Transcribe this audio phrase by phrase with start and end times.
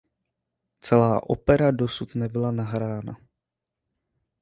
[0.81, 3.17] Celá opera dosud nebyla nahrána.